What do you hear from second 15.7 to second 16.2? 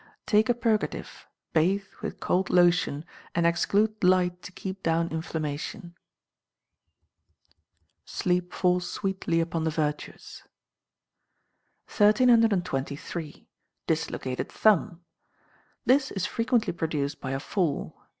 This